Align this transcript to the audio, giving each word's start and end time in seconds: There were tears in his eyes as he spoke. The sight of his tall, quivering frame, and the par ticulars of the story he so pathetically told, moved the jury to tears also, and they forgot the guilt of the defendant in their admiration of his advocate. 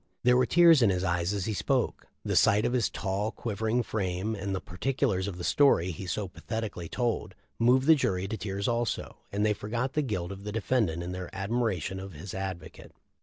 There 0.23 0.35
were 0.35 0.47
tears 0.47 0.81
in 0.81 0.89
his 0.89 1.03
eyes 1.03 1.31
as 1.31 1.45
he 1.45 1.53
spoke. 1.53 2.07
The 2.25 2.35
sight 2.35 2.65
of 2.65 2.73
his 2.73 2.89
tall, 2.89 3.31
quivering 3.31 3.83
frame, 3.83 4.33
and 4.33 4.55
the 4.55 4.59
par 4.59 4.77
ticulars 4.79 5.27
of 5.27 5.37
the 5.37 5.43
story 5.43 5.91
he 5.91 6.07
so 6.07 6.27
pathetically 6.27 6.89
told, 6.89 7.35
moved 7.59 7.85
the 7.85 7.93
jury 7.93 8.27
to 8.27 8.35
tears 8.35 8.67
also, 8.67 9.17
and 9.31 9.45
they 9.45 9.53
forgot 9.53 9.93
the 9.93 10.01
guilt 10.01 10.31
of 10.31 10.43
the 10.43 10.51
defendant 10.51 11.03
in 11.03 11.11
their 11.11 11.29
admiration 11.35 11.99
of 11.99 12.13
his 12.13 12.33
advocate. 12.33 12.93